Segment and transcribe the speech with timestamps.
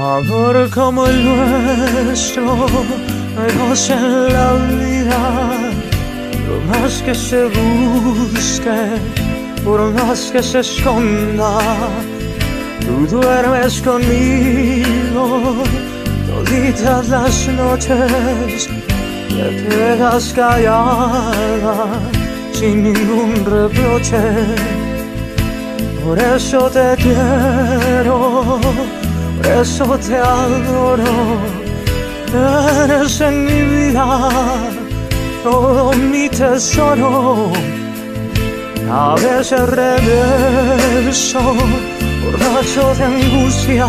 [0.00, 5.22] amor como el nuestro, no en la vida.
[6.46, 8.80] Por más que se busque,
[9.64, 11.58] por más que se esconda,
[12.80, 15.54] tú duermes conmigo
[16.26, 18.68] toditas las noches,
[19.28, 21.86] te quedas callada
[22.52, 24.20] sin ningún reproche.
[26.04, 28.58] Por eso te quiero
[29.40, 31.04] por eso te adoro,
[32.84, 34.28] eres en mi vida
[35.42, 37.52] todo mi tesoro.
[38.92, 41.40] A veces regreso,
[42.22, 43.86] borracho de angustia,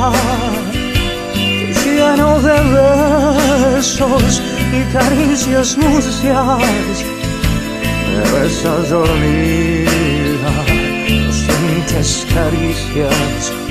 [1.84, 2.58] lleno de
[3.76, 7.04] besos y caricias mucias.
[8.12, 10.54] Me besas dormida,
[11.32, 13.71] sientes caricias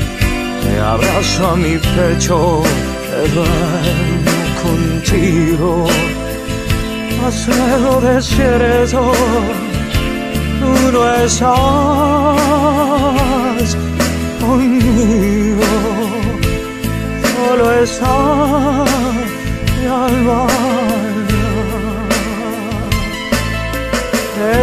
[0.71, 2.63] me abrazo a mi pecho,
[3.11, 4.33] te duermo
[4.63, 5.71] contigo.
[7.21, 9.13] Mas luego desierto,
[10.61, 11.51] tú no estás
[14.41, 15.71] conmigo,
[17.33, 18.15] solo está
[19.77, 20.41] mi alma.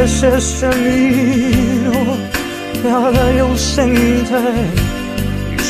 [0.01, 1.97] Es ese mío
[2.81, 4.41] que haga ausente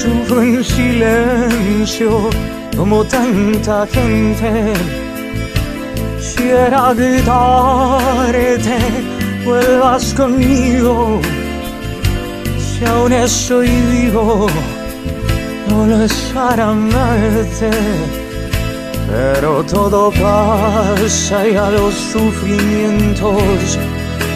[0.02, 2.30] sufro en silencio
[2.76, 4.52] como tanta gente.
[6.18, 8.78] Quisiera gritarte,
[9.46, 11.20] vuelvas conmigo.
[12.60, 14.48] Si aún estoy vivo,
[15.70, 17.72] no lo es para amarte.
[19.10, 23.80] Pero todo pasa y a los sufrimientos,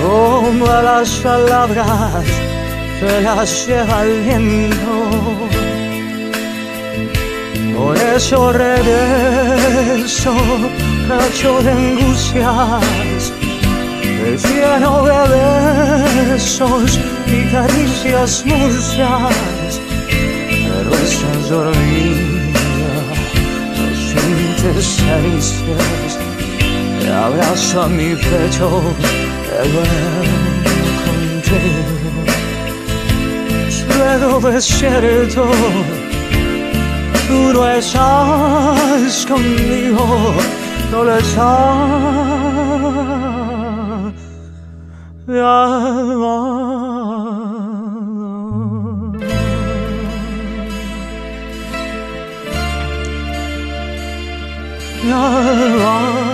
[0.02, 2.26] como a las palabras
[3.02, 4.94] se las lleva el viento.
[7.76, 10.34] Por eso regreso,
[11.08, 13.34] cacho de angustias,
[14.18, 19.82] me lleno de besos y caricias mucias,
[20.68, 22.94] pero estás dormida,
[23.78, 26.12] no sientes caricias,
[27.00, 28.68] te abrazo a mi pecho,
[29.48, 30.41] te duermo
[34.18, 35.46] luego desierto,
[37.28, 40.36] tú no estás conmigo,
[40.92, 42.12] no lo estás.
[45.28, 46.38] Mi alma.
[55.04, 56.32] Mi alma.